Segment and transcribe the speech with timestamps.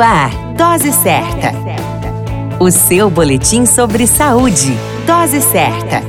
[0.00, 1.52] Ar, Dose Certa.
[2.58, 4.72] O seu boletim sobre saúde.
[5.06, 6.02] Dose Certa.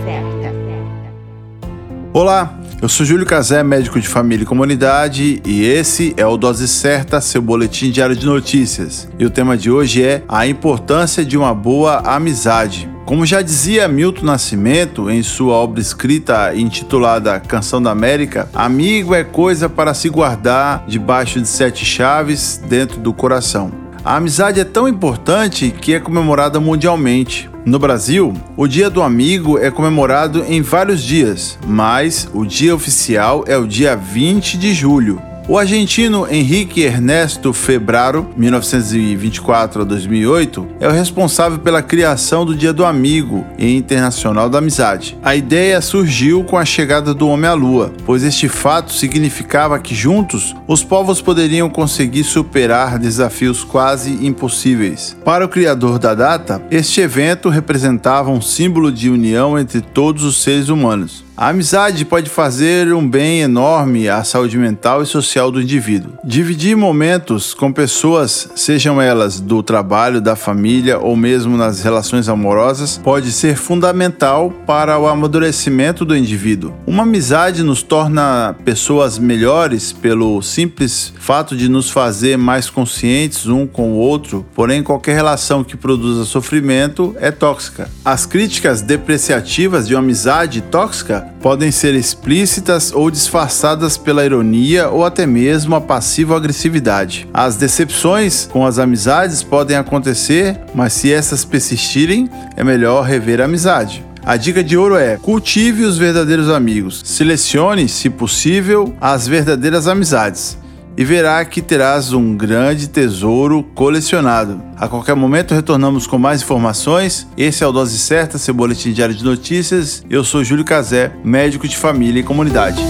[2.14, 6.68] Olá, eu sou Júlio Cazé, médico de família e comunidade, e esse é o Dose
[6.68, 9.10] Certa, seu boletim diário de notícias.
[9.20, 12.91] E o tema de hoje é a importância de uma boa amizade.
[13.06, 19.24] Como já dizia Milton Nascimento em sua obra escrita intitulada Canção da América, amigo é
[19.24, 23.72] coisa para se guardar debaixo de sete chaves dentro do coração.
[24.04, 27.50] A amizade é tão importante que é comemorada mundialmente.
[27.64, 33.44] No Brasil, o Dia do Amigo é comemorado em vários dias, mas o dia oficial
[33.46, 35.31] é o dia 20 de julho.
[35.48, 42.72] O argentino Henrique Ernesto Febraro, 1924 a 2008, é o responsável pela criação do Dia
[42.72, 45.18] do Amigo e Internacional da Amizade.
[45.24, 49.96] A ideia surgiu com a chegada do homem à Lua, pois este fato significava que
[49.96, 55.18] juntos os povos poderiam conseguir superar desafios quase impossíveis.
[55.26, 60.42] Para o criador da data, este evento representava um símbolo de união entre todos os
[60.42, 61.26] seres humanos.
[61.42, 66.14] A amizade pode fazer um bem enorme à saúde mental e social do indivíduo.
[66.24, 73.00] Dividir momentos com pessoas, sejam elas do trabalho, da família ou mesmo nas relações amorosas,
[73.04, 76.76] pode ser fundamental para o amadurecimento do indivíduo.
[76.86, 83.66] Uma amizade nos torna pessoas melhores pelo simples fato de nos fazer mais conscientes um
[83.66, 87.90] com o outro, porém, qualquer relação que produza sofrimento é tóxica.
[88.06, 95.06] As críticas depreciativas de uma amizade tóxica podem ser explícitas ou disfarçadas pela ironia ou
[95.06, 97.28] até mesmo a passiva agressividade.
[97.34, 103.46] As decepções com as amizades podem acontecer, mas se essas persistirem, é melhor rever a
[103.46, 104.06] amizade.
[104.24, 107.02] A dica de ouro é: cultive os verdadeiros amigos.
[107.04, 110.61] Selecione, se possível, as verdadeiras amizades
[110.98, 114.62] e verá que terás um grande tesouro colecionado.
[114.78, 117.28] A qualquer momento retornamos com mais informações.
[117.38, 120.04] Esse é o Dose Certa, seu boletim diário de notícias.
[120.10, 122.84] Eu sou Júlio Cazé, médico de família e comunidade.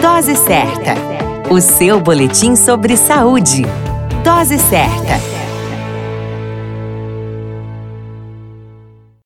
[0.00, 0.94] Dose Certa,
[1.50, 3.64] o seu boletim sobre saúde.
[4.22, 5.39] Dose Certa.